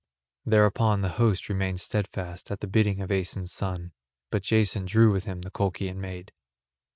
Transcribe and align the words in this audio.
Thereupon 0.47 1.01
the 1.01 1.09
host 1.21 1.47
remained 1.47 1.79
stedfast 1.79 2.49
at 2.49 2.61
the 2.61 2.65
bidding 2.65 3.01
of 3.01 3.11
Aeson's 3.11 3.51
son, 3.53 3.91
but 4.31 4.41
Jason 4.41 4.85
drew 4.85 5.11
with 5.13 5.25
him 5.25 5.41
the 5.43 5.51
Colchian 5.51 6.01
maid. 6.01 6.31